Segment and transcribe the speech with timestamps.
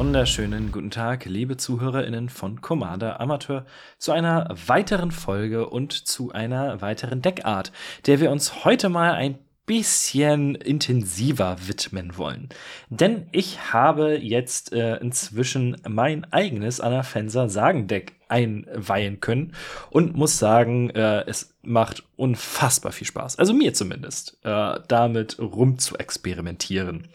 [0.00, 3.66] wunderschönen guten Tag, liebe ZuhörerInnen von Commander Amateur,
[3.98, 7.70] zu einer weiteren Folge und zu einer weiteren Deckart,
[8.06, 9.38] der wir uns heute mal ein
[9.70, 12.48] bisschen intensiver widmen wollen.
[12.88, 19.52] Denn ich habe jetzt äh, inzwischen mein eigenes Anafenser Sagendeck einweihen können
[19.90, 23.38] und muss sagen, äh, es macht unfassbar viel Spaß.
[23.38, 27.06] Also mir zumindest, äh, damit rum zu experimentieren.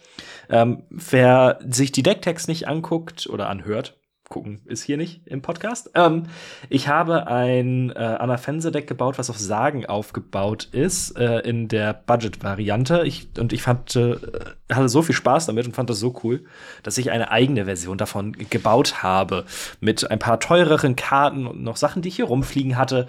[0.50, 3.98] Ähm, wer sich die Decktext nicht anguckt oder anhört,
[4.30, 5.92] gucken ist hier nicht im Podcast.
[5.94, 6.24] Ähm,
[6.70, 13.04] ich habe ein äh, Anafense-Deck gebaut, was auf Sagen aufgebaut ist, äh, in der Budget-Variante.
[13.06, 14.16] Ich, und ich fand, äh,
[14.72, 16.46] hatte so viel Spaß damit und fand das so cool,
[16.84, 19.46] dass ich eine eigene Version davon gebaut habe.
[19.80, 23.08] Mit ein paar teureren Karten und noch Sachen, die ich hier rumfliegen hatte.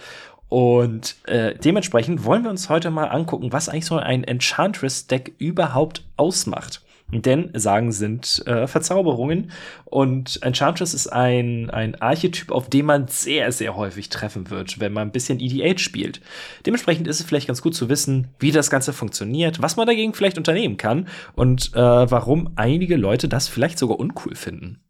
[0.48, 6.04] Und äh, dementsprechend wollen wir uns heute mal angucken, was eigentlich so ein Enchantress-Deck überhaupt
[6.16, 6.82] ausmacht.
[7.12, 9.52] Denn Sagen sind äh, Verzauberungen
[9.84, 14.92] und Enchantress ist ein, ein Archetyp, auf den man sehr, sehr häufig treffen wird, wenn
[14.92, 16.20] man ein bisschen EDH spielt.
[16.66, 20.14] Dementsprechend ist es vielleicht ganz gut zu wissen, wie das Ganze funktioniert, was man dagegen
[20.14, 24.80] vielleicht unternehmen kann und äh, warum einige Leute das vielleicht sogar uncool finden.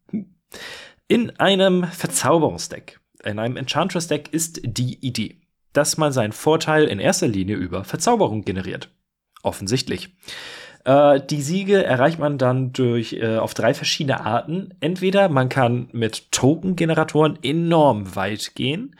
[1.09, 5.41] In einem Verzauberungsdeck, in einem Enchantress-Deck ist die Idee,
[5.75, 8.91] dass man seinen Vorteil in erster Linie über Verzauberung generiert.
[9.43, 10.17] Offensichtlich.
[10.87, 14.73] Äh, die Siege erreicht man dann durch äh, auf drei verschiedene Arten.
[14.81, 18.95] Entweder man kann mit Token-Generatoren enorm weit gehen.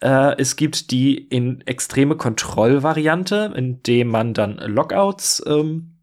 [0.00, 5.98] Äh, es gibt die in extreme Kontrollvariante, indem man dann Lockouts ähm,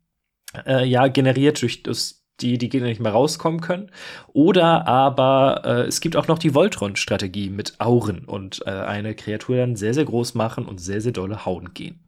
[0.68, 3.92] äh, ja generiert durch das die die Gegner nicht mehr rauskommen können.
[4.34, 9.58] Oder aber äh, es gibt auch noch die Voltron-Strategie mit Auren und äh, eine Kreatur
[9.58, 12.03] dann sehr, sehr groß machen und sehr, sehr dolle hauen gehen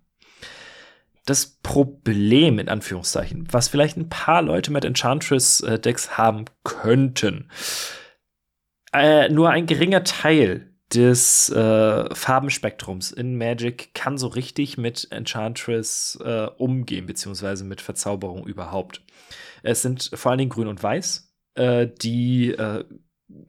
[1.26, 7.50] das Problem, in Anführungszeichen, was vielleicht ein paar Leute mit Enchantress-Decks haben könnten.
[8.94, 16.18] Äh, nur ein geringer Teil des äh, Farbenspektrums in Magic kann so richtig mit Enchantress
[16.24, 19.02] äh, umgehen, beziehungsweise mit Verzauberung überhaupt.
[19.64, 22.86] Es sind vor allen Dingen Grün und Weiß, äh, die äh,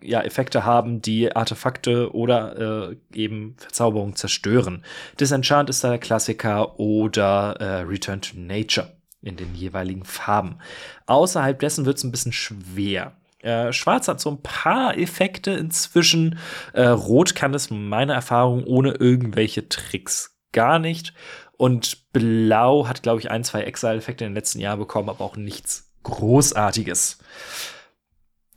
[0.03, 4.85] ja, Effekte haben, die Artefakte oder äh, eben Verzauberungen zerstören.
[5.21, 10.59] Disenchant ist da der Klassiker oder äh, Return to Nature in den jeweiligen Farben.
[11.07, 13.13] Außerhalb dessen wird es ein bisschen schwer.
[13.41, 16.39] Äh, Schwarz hat so ein paar Effekte inzwischen.
[16.73, 21.13] Äh, Rot kann es meiner Erfahrung ohne irgendwelche Tricks gar nicht.
[21.57, 25.37] Und Blau hat, glaube ich, ein, zwei Exile-Effekte in den letzten Jahren bekommen, aber auch
[25.37, 27.19] nichts Großartiges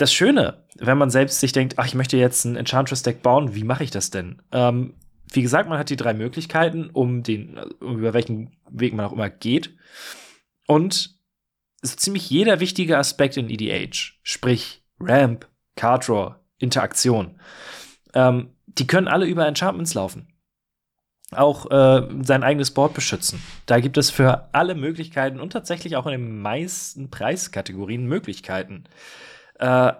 [0.02, 3.64] das Schöne, wenn man selbst sich denkt, ach, ich möchte jetzt ein Enchantress-Deck bauen, wie
[3.64, 4.42] mache ich das denn?
[4.52, 4.94] Ähm,
[5.32, 9.30] wie gesagt, man hat die drei Möglichkeiten, um den, über welchen Weg man auch immer
[9.30, 9.76] geht.
[10.68, 11.20] Und
[11.82, 17.40] so ziemlich jeder wichtige Aspekt in EDH, sprich Ramp, Card Draw, Interaktion,
[18.14, 20.28] ähm, die können alle über Enchantments laufen.
[21.32, 23.42] Auch äh, sein eigenes Board beschützen.
[23.68, 28.86] Da gibt es für alle Möglichkeiten und tatsächlich auch in den meisten Preiskategorien Möglichkeiten.
[29.60, 29.94] Äh,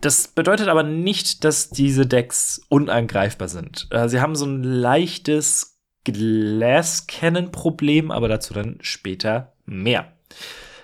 [0.00, 3.86] das bedeutet aber nicht, dass diese Decks unangreifbar sind.
[3.90, 10.10] Äh, sie haben so ein leichtes Glass-Cannon-Problem, aber dazu dann später mehr.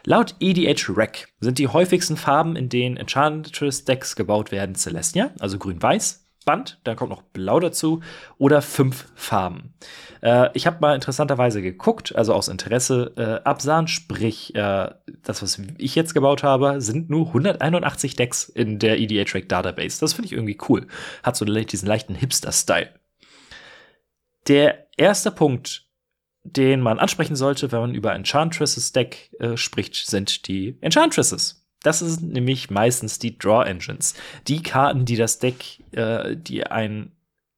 [0.04, 6.27] Laut EDH Rec sind die häufigsten Farben, in denen Enchantress-Decks gebaut werden, Celestia, also grün-weiß,
[6.48, 8.00] Band, dann kommt noch Blau dazu
[8.38, 9.74] oder fünf Farben.
[10.22, 14.88] Äh, ich habe mal interessanterweise geguckt, also aus Interesse, äh, Absan, sprich, äh,
[15.24, 20.00] das, was ich jetzt gebaut habe, sind nur 181 Decks in der EDA Track Database.
[20.00, 20.86] Das finde ich irgendwie cool.
[21.22, 22.94] Hat so diesen leichten Hipster-Style.
[24.46, 25.84] Der erste Punkt,
[26.44, 31.67] den man ansprechen sollte, wenn man über Enchantresses Deck äh, spricht, sind die Enchantresses.
[31.82, 34.14] Das sind nämlich meistens die Draw Engines.
[34.46, 37.12] Die Karten, die das Deck, äh, die ein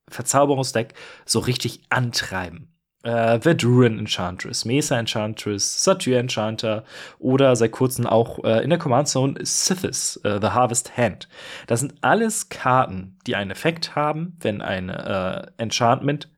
[0.08, 0.94] Verzauberungsdeck
[1.25, 2.69] so richtig antreiben.
[3.02, 6.84] Äh, Verduran Enchantress, Mesa Enchantress, Satyr Enchanter
[7.19, 11.26] oder seit kurzem auch äh, in der Command Zone Sithis, äh, The Harvest Hand.
[11.67, 16.28] Das sind alles Karten, die einen Effekt haben, wenn ein äh, Enchantment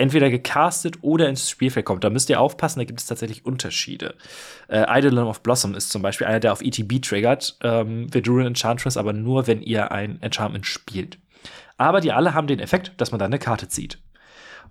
[0.00, 2.02] entweder gecastet oder ins Spielfeld kommt.
[2.02, 4.14] Da müsst ihr aufpassen, da gibt es tatsächlich Unterschiede.
[4.68, 8.96] Äh, Eidolon of Blossom ist zum Beispiel einer, der auf ETB triggert, ähm, Verduran Enchantress,
[8.96, 11.18] aber nur, wenn ihr ein Enchantment spielt.
[11.76, 13.98] Aber die alle haben den Effekt, dass man da eine Karte zieht.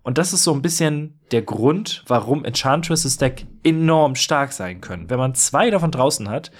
[0.01, 5.09] Und das ist so ein bisschen der Grund, warum Enchantress's Deck enorm stark sein können.
[5.09, 6.51] Wenn man zwei davon draußen hat,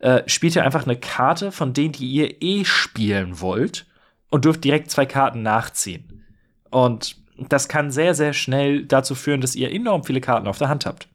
[0.00, 3.86] äh, spielt ihr einfach eine Karte von denen, die ihr eh spielen wollt
[4.30, 6.24] und dürft direkt zwei Karten nachziehen.
[6.70, 7.16] Und
[7.48, 10.86] das kann sehr, sehr schnell dazu führen, dass ihr enorm viele Karten auf der Hand
[10.86, 11.08] habt.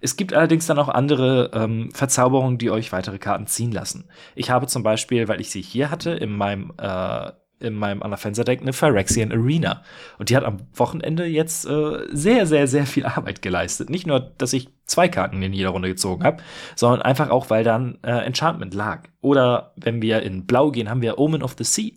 [0.00, 4.04] Es gibt allerdings dann auch andere ähm, Verzauberungen, die euch weitere Karten ziehen lassen.
[4.34, 8.60] Ich habe zum Beispiel, weil ich sie hier hatte, in meinem äh, in meinem Anafenser-Deck
[8.60, 9.82] eine Phyrexian Arena.
[10.18, 13.90] Und die hat am Wochenende jetzt äh, sehr, sehr, sehr viel Arbeit geleistet.
[13.90, 16.42] Nicht nur, dass ich zwei Karten in jeder Runde gezogen habe,
[16.76, 19.08] sondern einfach auch, weil dann äh, Enchantment lag.
[19.20, 21.92] Oder wenn wir in Blau gehen, haben wir Omen of the Sea,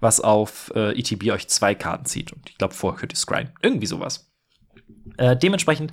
[0.00, 2.32] was auf äh, ETB euch zwei Karten zieht.
[2.32, 3.50] Und ich glaube, vorher könnt ihr scryen.
[3.62, 4.30] Irgendwie sowas.
[5.16, 5.92] Äh, dementsprechend,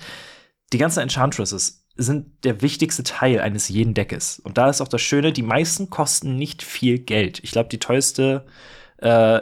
[0.74, 4.40] die ganzen Enchantresses sind der wichtigste Teil eines jeden Deckes.
[4.40, 7.40] Und da ist auch das Schöne, die meisten kosten nicht viel Geld.
[7.44, 8.46] Ich glaube, die teuerste
[8.98, 9.42] äh,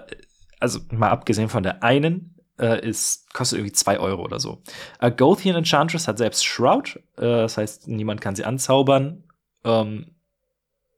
[0.64, 4.64] also mal abgesehen von der einen, äh, ist, kostet irgendwie 2 Euro oder so.
[5.00, 9.26] A Gothian Enchantress hat selbst Shroud, äh, das heißt, niemand kann sie anzaubern.
[9.66, 10.13] Ähm,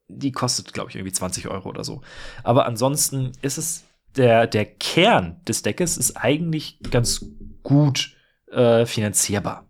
[0.08, 2.02] die kostet, glaube ich, irgendwie 20 Euro oder so.
[2.44, 3.84] Aber ansonsten ist es
[4.16, 7.26] der, der Kern des Deckes ist eigentlich ganz
[7.64, 8.16] gut
[8.52, 9.70] äh, finanzierbar.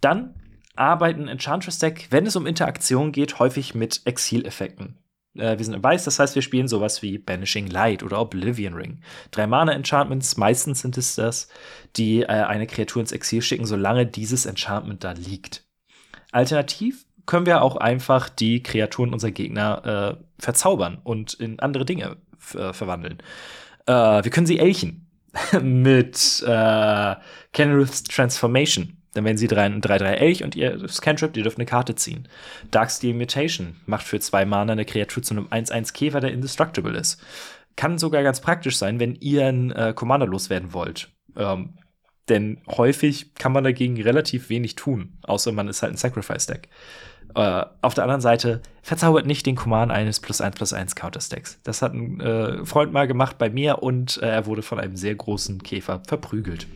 [0.00, 0.34] Dann
[0.74, 4.98] arbeiten Enchantress Deck, wenn es um Interaktion geht, häufig mit Exil-Effekten.
[5.34, 8.74] Äh, wir sind im Weiß, das heißt, wir spielen sowas wie Banishing Light oder Oblivion
[8.74, 9.02] Ring.
[9.30, 11.48] Drei Mana-Enchantments, meistens sind es das,
[11.96, 15.66] die äh, eine Kreatur ins Exil schicken, solange dieses Enchantment da liegt.
[16.32, 22.16] Alternativ können wir auch einfach die Kreaturen unserer Gegner äh, verzaubern und in andere Dinge
[22.54, 23.18] äh, verwandeln.
[23.86, 25.06] Äh, wir können sie elchen
[25.62, 27.14] mit äh,
[27.52, 28.96] Kenrith's Transformation.
[29.14, 32.28] Dann werden sie 3-3 Elch und ihr Scantrip, ihr dürft eine Karte ziehen.
[32.70, 37.20] Darksteel Mutation macht für zwei Mana eine Kreatur zu einem 1-1 Käfer, der indestructible ist.
[37.76, 41.10] Kann sogar ganz praktisch sein, wenn ihr einen äh, Commander loswerden wollt.
[41.36, 41.74] Ähm,
[42.30, 46.68] denn häufig kann man dagegen relativ wenig tun, außer man ist halt ein Sacrifice-Deck.
[47.34, 51.60] Äh, auf der anderen Seite, verzaubert nicht den Command eines plus 1 plus 1 Counter-Stacks.
[51.62, 54.96] Das hat ein äh, Freund mal gemacht bei mir und äh, er wurde von einem
[54.96, 56.66] sehr großen Käfer verprügelt.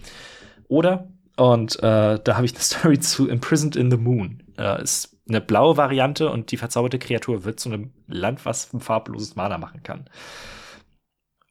[0.68, 4.42] Oder und äh, da habe ich eine Story zu Imprisoned in the Moon.
[4.58, 8.80] Äh, ist eine blaue Variante und die verzauberte Kreatur wird zu einem Land, was ein
[8.80, 10.04] farbloses Mana machen kann.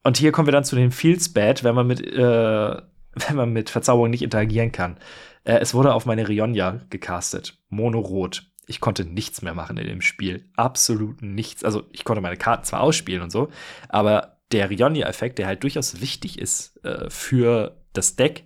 [0.03, 2.81] Und hier kommen wir dann zu den Feels Bad, wenn man mit, äh,
[3.27, 4.97] wenn man mit Verzauberung nicht interagieren kann.
[5.43, 7.57] Äh, es wurde auf meine Rionja gecastet.
[7.69, 8.49] Mono-Rot.
[8.65, 10.49] Ich konnte nichts mehr machen in dem Spiel.
[10.55, 11.63] Absolut nichts.
[11.63, 13.49] Also ich konnte meine Karten zwar ausspielen und so,
[13.89, 18.45] aber der Rionja-Effekt, der halt durchaus wichtig ist äh, für das Deck,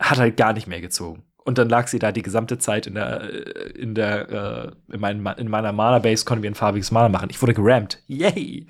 [0.00, 1.24] hat halt gar nicht mehr gezogen.
[1.44, 5.00] Und dann lag sie da die gesamte Zeit in der, äh, in der, äh, in,
[5.00, 7.28] mein, in meiner Mana-Base konnten wir ein farbiges Mana machen.
[7.30, 8.02] Ich wurde gerammt.
[8.06, 8.66] Yay!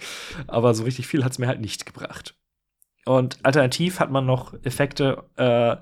[0.46, 2.34] Aber so richtig viel hat es mir halt nicht gebracht.
[3.06, 5.76] Und alternativ hat man noch Effekte, äh,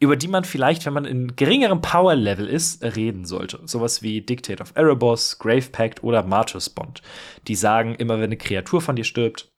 [0.00, 3.60] über die man vielleicht, wenn man in geringerem Power-Level ist, reden sollte.
[3.64, 7.00] Sowas wie Dictate of Erebos, Grave Pact oder Martyrs Bond.
[7.46, 9.48] Die sagen, immer wenn eine Kreatur von dir stirbt,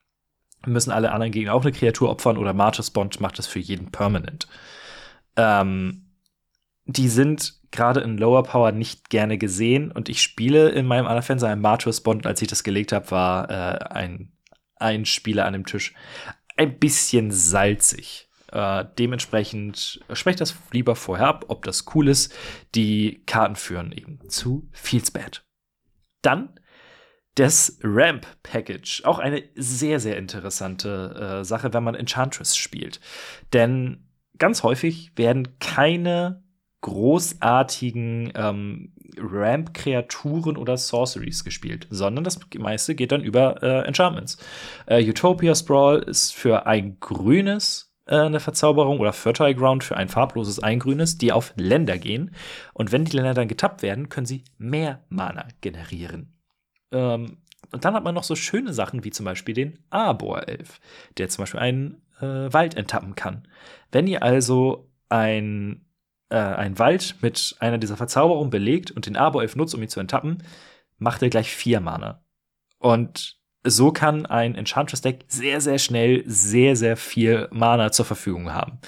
[0.67, 3.91] müssen alle anderen Gegner auch eine Kreatur opfern oder Martyrs Bond macht das für jeden
[3.91, 4.47] permanent.
[5.37, 6.07] Ähm,
[6.85, 11.49] die sind gerade in Lower Power nicht gerne gesehen und ich spiele in meinem Anafenser
[11.49, 12.27] ein Martyrs Bond.
[12.27, 14.33] Als ich das gelegt habe, war äh, ein,
[14.77, 15.95] ein Spieler an dem Tisch
[16.57, 18.29] ein bisschen salzig.
[18.53, 22.35] Äh, dementsprechend sprecht das lieber vorher ab, ob das cool ist.
[22.75, 25.45] Die Karten führen eben zu Feels Bad.
[26.23, 26.59] Dann
[27.35, 29.03] das Ramp Package.
[29.05, 33.01] Auch eine sehr, sehr interessante äh, Sache, wenn man Enchantress spielt.
[33.53, 34.09] Denn
[34.39, 36.43] ganz häufig werden keine
[36.81, 44.39] großartigen ähm, Ramp-Kreaturen oder Sorceries gespielt, sondern das meiste geht dann über äh, Enchantments.
[44.87, 50.09] Äh, Utopia Sprawl ist für ein grünes äh, eine Verzauberung oder Fertile Ground für ein
[50.09, 52.33] farbloses Eingrünes, die auf Länder gehen.
[52.73, 56.33] Und wenn die Länder dann getappt werden, können sie mehr Mana generieren.
[56.93, 57.39] Ähm,
[57.73, 60.81] und dann hat man noch so schöne Sachen wie zum Beispiel den Arbor-Elf,
[61.19, 63.49] der zum Beispiel einen äh, Wald enttappen kann.
[63.91, 65.85] Wenn ihr also ein,
[66.29, 70.01] äh, ein Wald mit einer dieser Verzauberungen belegt und den Arbor-Elf nutzt, um ihn zu
[70.01, 70.43] enttappen,
[70.99, 72.25] macht er gleich vier Mana.
[72.79, 78.79] Und so kann ein Enchantress-Deck sehr, sehr schnell sehr, sehr viel Mana zur Verfügung haben.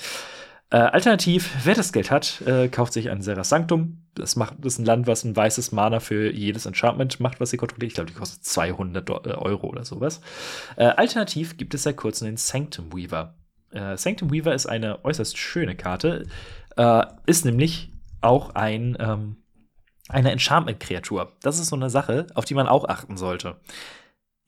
[0.70, 4.04] Äh, alternativ, wer das Geld hat, äh, kauft sich ein Serra Sanctum.
[4.14, 7.50] Das, macht, das ist ein Land, was ein weißes Mana für jedes Enchantment macht, was
[7.50, 7.92] sie kontrolliert.
[7.92, 10.20] Ich glaube, die kostet 200 äh, Euro oder sowas.
[10.76, 13.34] Äh, alternativ gibt es seit kurzem den Sanctum Weaver.
[13.70, 16.26] Äh, Sanctum Weaver ist eine äußerst schöne Karte.
[16.78, 19.36] Äh, ist nämlich auch ein, ähm,
[20.08, 21.36] eine Enchantment-Kreatur.
[21.42, 23.60] Das ist so eine Sache, auf die man auch achten sollte.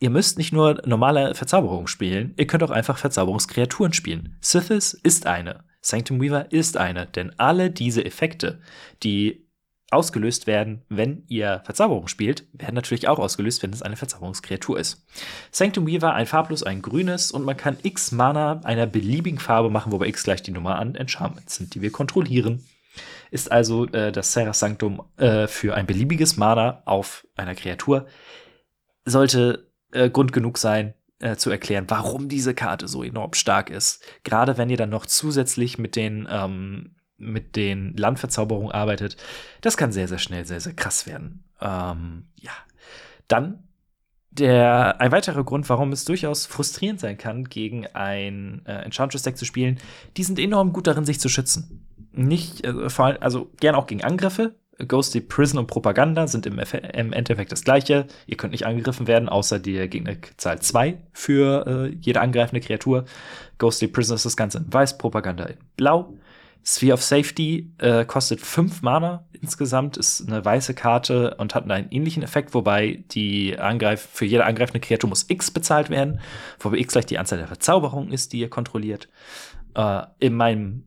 [0.03, 4.39] ihr müsst nicht nur normale Verzauberung spielen, ihr könnt auch einfach Verzauberungskreaturen spielen.
[4.41, 8.61] Sithis ist eine, Sanctum Weaver ist eine, denn alle diese Effekte,
[9.03, 9.50] die
[9.91, 15.05] ausgelöst werden, wenn ihr Verzauberung spielt, werden natürlich auch ausgelöst, wenn es eine Verzauberungskreatur ist.
[15.51, 19.93] Sanctum Weaver, ein farblos, ein grünes und man kann x Mana einer beliebigen Farbe machen,
[19.93, 22.65] wobei x gleich die Nummer an Enchantments sind, die wir kontrollieren.
[23.31, 28.07] Ist also äh, das Serra Sanctum äh, für ein beliebiges Mana auf einer Kreatur.
[29.05, 34.03] Sollte äh, Grund genug sein, äh, zu erklären, warum diese Karte so enorm stark ist.
[34.25, 39.17] Gerade wenn ihr dann noch zusätzlich mit den ähm, mit den Landverzauberungen arbeitet,
[39.61, 41.45] das kann sehr, sehr schnell sehr, sehr krass werden.
[41.61, 42.53] Ähm, ja.
[43.29, 43.63] Dann
[44.31, 49.45] der, ein weiterer Grund, warum es durchaus frustrierend sein kann, gegen ein äh, Enchantress-Deck zu
[49.45, 49.79] spielen,
[50.17, 51.87] die sind enorm gut darin, sich zu schützen.
[52.13, 54.55] Nicht, äh, vor allem, also gern auch gegen Angriffe.
[54.87, 58.07] Ghostly Prison und Propaganda sind im, im, Endeffekt das gleiche.
[58.27, 63.05] Ihr könnt nicht angegriffen werden, außer der Gegner zahlt zwei für äh, jede angreifende Kreatur.
[63.59, 66.15] Ghostly Prison ist das Ganze in weiß, Propaganda in blau.
[66.65, 71.91] Sphere of Safety äh, kostet 5 Mana insgesamt, ist eine weiße Karte und hat einen
[71.91, 76.21] ähnlichen Effekt, wobei die Angreif für jede angreifende Kreatur muss X bezahlt werden,
[76.59, 79.09] wobei X gleich die Anzahl der Verzauberungen ist, die ihr kontrolliert.
[79.75, 80.87] Äh, in meinem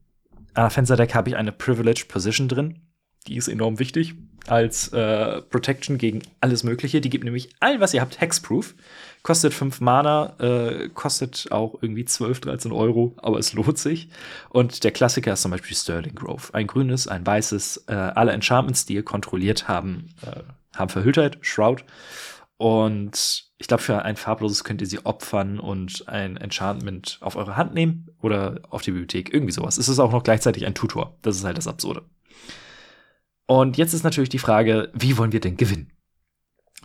[0.55, 2.79] Fenster-Deck habe ich eine Privileged Position drin.
[3.27, 4.15] Die ist enorm wichtig
[4.47, 7.01] als äh, Protection gegen alles Mögliche.
[7.01, 8.75] Die gibt nämlich all, was ihr habt, Hexproof.
[9.23, 14.09] Kostet 5 Mana, äh, kostet auch irgendwie 12, 13 Euro, aber es lohnt sich.
[14.49, 16.53] Und der Klassiker ist zum Beispiel Sterling Grove.
[16.53, 20.41] Ein grünes, ein weißes, äh, alle Enchantments, die ihr kontrolliert haben, äh,
[20.75, 21.85] haben Verhülltheit, Shroud.
[22.57, 27.55] Und ich glaube, für ein farbloses könnt ihr sie opfern und ein Enchantment auf eure
[27.55, 29.77] Hand nehmen oder auf die Bibliothek, irgendwie sowas.
[29.77, 31.17] Es ist auch noch gleichzeitig ein Tutor.
[31.21, 32.03] Das ist halt das Absurde.
[33.45, 35.92] Und jetzt ist natürlich die Frage, wie wollen wir denn gewinnen?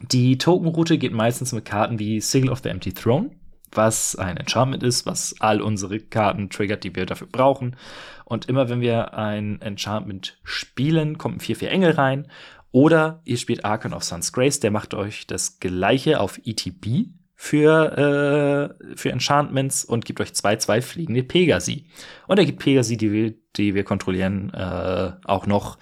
[0.03, 3.31] Die Tokenroute geht meistens mit Karten wie Signal of the Empty Throne,
[3.73, 7.77] was ein Enchantment ist, was all unsere Karten triggert, die wir dafür brauchen.
[8.25, 12.29] Und immer wenn wir ein Enchantment spielen, kommt ein 4-4 Engel rein.
[12.71, 18.77] Oder ihr spielt Archon of Sun's Grace, der macht euch das gleiche auf ETB für,
[18.83, 21.87] äh, für Enchantments und gibt euch 2-2 fliegende Pegasi.
[22.27, 25.79] Und er gibt Pegasi, die wir, die wir kontrollieren, äh, auch noch.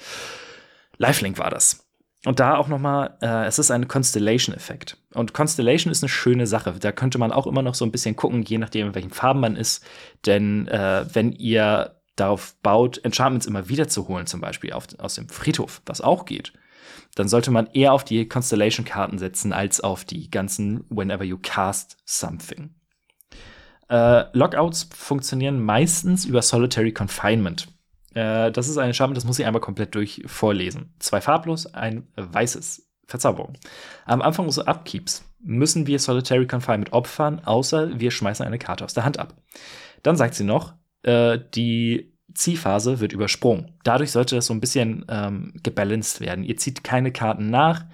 [0.98, 1.85] Lifelink war das.
[2.26, 4.96] Und da auch noch mal, äh, es ist ein Constellation-Effekt.
[5.14, 6.72] Und Constellation ist eine schöne Sache.
[6.72, 9.38] Da könnte man auch immer noch so ein bisschen gucken, je nachdem, in welchen Farben
[9.38, 9.86] man ist.
[10.26, 15.14] Denn äh, wenn ihr darauf baut, Enchantments immer wieder zu holen, zum Beispiel auf, aus
[15.14, 16.52] dem Friedhof, was auch geht,
[17.14, 21.96] dann sollte man eher auf die Constellation-Karten setzen, als auf die ganzen Whenever you cast
[22.06, 22.74] something.
[23.88, 27.68] Äh, Lockouts funktionieren meistens über Solitary Confinement.
[28.16, 30.94] Äh, das ist eine Scham, das muss ich einmal komplett durch vorlesen.
[30.98, 32.84] Zwei farblos, ein weißes.
[33.08, 33.52] Verzauberung.
[34.04, 38.94] Am Anfang unseres Upkeeps müssen wir Solitary Confinement opfern, außer wir schmeißen eine Karte aus
[38.94, 39.34] der Hand ab.
[40.02, 43.78] Dann sagt sie noch, äh, die Ziehphase wird übersprungen.
[43.84, 46.42] Dadurch sollte das so ein bisschen ähm, gebalanced werden.
[46.42, 47.84] Ihr zieht keine Karten nach,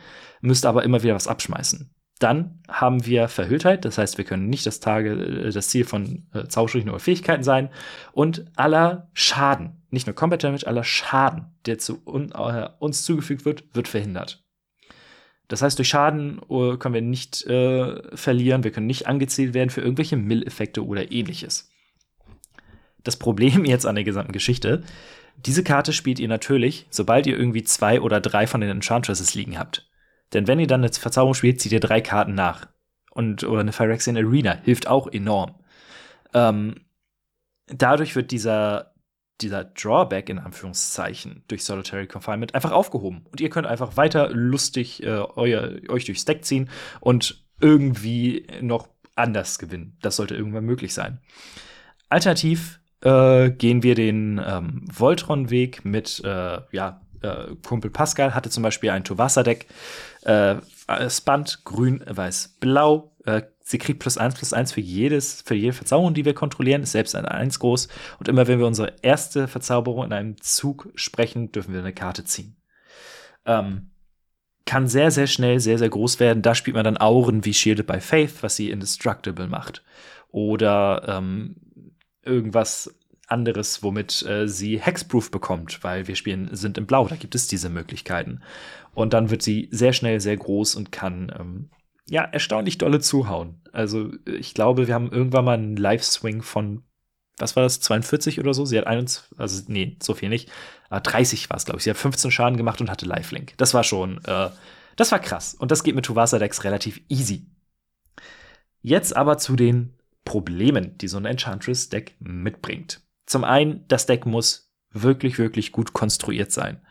[0.41, 1.91] müsst aber immer wieder was abschmeißen.
[2.19, 6.27] Dann haben wir Verhülltheit, das heißt, wir können nicht das, Tage, äh, das Ziel von
[6.33, 7.69] äh, Zauberstrichen oder Fähigkeiten sein.
[8.13, 13.45] Und aller Schaden, nicht nur Combat Damage, aller Schaden, der zu un, äh, uns zugefügt
[13.45, 14.43] wird, wird verhindert.
[15.49, 19.69] Das heißt, durch Schaden uh, können wir nicht äh, verlieren, wir können nicht angezielt werden
[19.69, 21.71] für irgendwelche Mill-Effekte oder ähnliches.
[23.05, 24.83] Das Problem jetzt an der gesamten Geschichte,
[25.45, 29.59] diese Karte spielt ihr natürlich, sobald ihr irgendwie zwei oder drei von den Enchantresses liegen
[29.59, 29.91] habt.
[30.33, 32.69] Denn wenn ihr dann eine Verzauberung spielt, zieht ihr drei Karten nach.
[33.11, 35.55] Und, oder eine Phyrexian Arena hilft auch enorm.
[36.33, 36.77] Ähm,
[37.67, 38.92] dadurch wird dieser,
[39.43, 43.27] dieser Drawback in Anführungszeichen durch Solitary Confinement einfach aufgehoben.
[43.31, 46.71] Und ihr könnt einfach weiter lustig äh, euer, euch durchs Deck ziehen
[47.01, 49.97] und irgendwie noch anders gewinnen.
[50.03, 51.19] Das sollte irgendwann möglich sein.
[52.09, 58.63] Alternativ äh, gehen wir den ähm, Voltron-Weg mit äh, ja, äh, Kumpel Pascal hatte zum
[58.63, 59.67] Beispiel ein Tuvasa-Deck.
[60.23, 60.57] Äh,
[61.09, 63.13] Spant, grün, weiß, blau.
[63.25, 66.83] Äh, sie kriegt plus eins plus eins für jedes, für jede Verzauberung, die wir kontrollieren,
[66.83, 67.89] ist selbst ein eins groß.
[68.19, 72.25] Und immer wenn wir unsere erste Verzauberung in einem Zug sprechen, dürfen wir eine Karte
[72.25, 72.57] ziehen.
[73.45, 73.91] Ähm,
[74.65, 76.43] kann sehr, sehr schnell sehr, sehr groß werden.
[76.43, 79.83] Da spielt man dann Auren wie Shielded by Faith, was sie indestructible macht.
[80.31, 81.57] Oder ähm,
[82.23, 82.95] irgendwas
[83.33, 87.49] anderes, womit äh, sie Hexproof bekommt, weil wir spielen sind im Blau, da gibt es
[87.49, 88.43] diese Möglichkeiten.
[88.95, 91.71] Und dann wird sie sehr schnell sehr groß und kann ähm,
[92.09, 93.61] ja erstaunlich dolle zuhauen.
[93.73, 96.85] Also ich glaube, wir haben irgendwann mal einen Live-Swing von
[97.39, 98.65] was war das, 42 oder so?
[98.65, 100.51] Sie hat 21, also nee, so viel nicht.
[100.89, 101.85] Aber 30 war es, glaube ich.
[101.85, 103.55] Sie hat 15 Schaden gemacht und hatte Lifelink.
[103.57, 104.51] Das war schon, äh,
[104.97, 105.55] das war krass.
[105.55, 107.47] Und das geht mit Tuvasa Decks relativ easy.
[108.81, 113.01] Jetzt aber zu den Problemen, die so ein Enchantress-Deck mitbringt.
[113.33, 116.83] Zum einen, das Deck muss wirklich, wirklich gut konstruiert sein.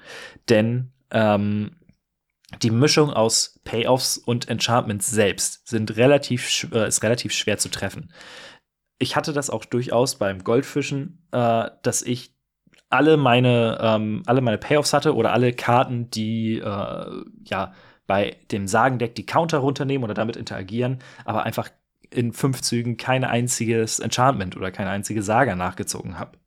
[0.49, 1.75] Denn ähm,
[2.63, 8.11] die Mischung aus Payoffs und Enchantments selbst sind relativ, äh, ist relativ schwer zu treffen.
[8.97, 12.33] Ich hatte das auch durchaus beim Goldfischen, äh, dass ich
[12.89, 17.73] alle meine, ähm, alle meine Payoffs hatte oder alle Karten, die äh, ja
[18.07, 21.69] bei dem Sagendeck die Counter runternehmen oder damit interagieren, aber einfach
[22.11, 26.37] in fünf Zügen kein einziges Enchantment oder keine einzige Saga nachgezogen habe.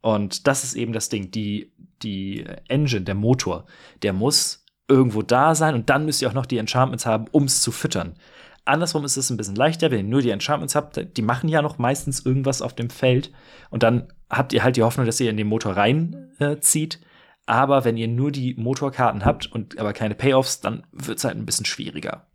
[0.00, 1.30] Und das ist eben das Ding.
[1.30, 1.72] Die,
[2.02, 3.66] die Engine, der Motor,
[4.02, 7.44] der muss irgendwo da sein und dann müsst ihr auch noch die Enchantments haben, um
[7.44, 8.16] es zu füttern.
[8.64, 11.62] Andersrum ist es ein bisschen leichter, wenn ihr nur die Enchantments habt, die machen ja
[11.62, 13.32] noch meistens irgendwas auf dem Feld
[13.70, 17.00] und dann habt ihr halt die Hoffnung, dass ihr in den Motor reinzieht.
[17.00, 17.06] Äh,
[17.46, 21.36] aber wenn ihr nur die Motorkarten habt und aber keine Payoffs, dann wird es halt
[21.36, 22.26] ein bisschen schwieriger.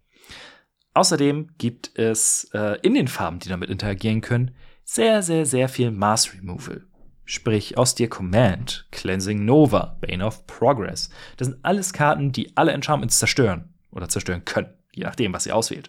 [0.97, 5.91] Außerdem gibt es äh, in den Farben, die damit interagieren können, sehr, sehr, sehr viel
[5.91, 6.87] Mass Removal.
[7.23, 11.11] Sprich, aus dir Command, Cleansing Nova, Bane of Progress.
[11.37, 15.55] Das sind alles Karten, die alle Enchantments zerstören oder zerstören können, je nachdem, was ihr
[15.55, 15.87] auswählt.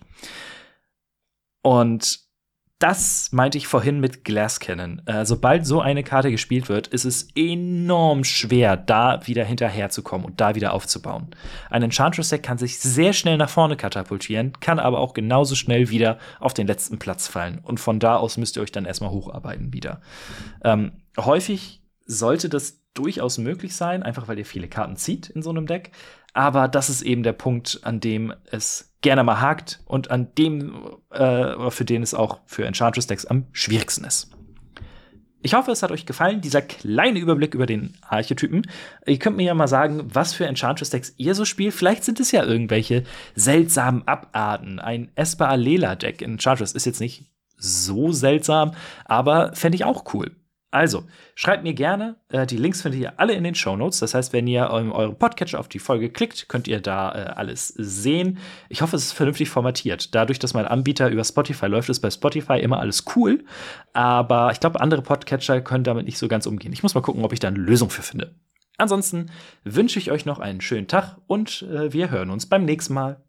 [1.62, 2.27] Und
[2.78, 5.02] das meinte ich vorhin mit Glass Cannon.
[5.06, 10.40] Äh, sobald so eine Karte gespielt wird, ist es enorm schwer, da wieder hinterherzukommen und
[10.40, 11.28] da wieder aufzubauen.
[11.70, 16.18] Ein Enchantress-Deck kann sich sehr schnell nach vorne katapultieren, kann aber auch genauso schnell wieder
[16.38, 17.58] auf den letzten Platz fallen.
[17.62, 20.00] Und von da aus müsst ihr euch dann erstmal hocharbeiten wieder.
[20.62, 25.50] Ähm, häufig sollte das durchaus möglich sein, einfach weil ihr viele Karten zieht in so
[25.50, 25.90] einem Deck.
[26.32, 30.96] Aber das ist eben der Punkt, an dem es gerne mal hakt und an dem,
[31.10, 34.30] äh, für den es auch für Enchantress-Decks am schwierigsten ist.
[35.40, 38.66] Ich hoffe, es hat euch gefallen, dieser kleine Überblick über den Archetypen.
[39.06, 41.74] Ihr könnt mir ja mal sagen, was für Enchantress-Decks ihr so spielt.
[41.74, 43.04] Vielleicht sind es ja irgendwelche
[43.36, 44.80] seltsamen Abarten.
[44.80, 48.72] Ein Esper Alela-Deck in Enchantress ist jetzt nicht so seltsam,
[49.04, 50.32] aber fände ich auch cool.
[50.70, 52.16] Also, schreibt mir gerne.
[52.28, 54.00] Äh, die Links findet ihr alle in den Show Notes.
[54.00, 57.30] Das heißt, wenn ihr in eurem Podcatcher auf die Folge klickt, könnt ihr da äh,
[57.30, 58.38] alles sehen.
[58.68, 60.14] Ich hoffe, es ist vernünftig formatiert.
[60.14, 63.44] Dadurch, dass mein Anbieter über Spotify läuft, ist bei Spotify immer alles cool.
[63.94, 66.74] Aber ich glaube, andere Podcatcher können damit nicht so ganz umgehen.
[66.74, 68.34] Ich muss mal gucken, ob ich da eine Lösung für finde.
[68.76, 69.30] Ansonsten
[69.64, 73.22] wünsche ich euch noch einen schönen Tag und äh, wir hören uns beim nächsten Mal.